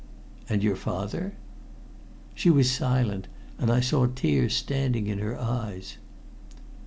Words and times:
"And 0.49 0.63
your 0.63 0.75
father?" 0.75 1.33
She 2.33 2.49
was 2.49 2.71
silent, 2.71 3.27
and 3.59 3.69
I 3.69 3.81
saw 3.81 4.07
tears 4.07 4.55
standing 4.55 5.05
in 5.05 5.19
her 5.19 5.39
eyes. 5.39 5.97